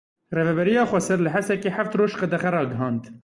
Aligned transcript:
Rêveberiya 0.37 0.83
Xweser 0.89 1.19
li 1.21 1.29
Hesekê 1.35 1.69
heft 1.77 1.93
roj 1.99 2.13
qedexe 2.21 2.49
ragihand. 2.51 3.03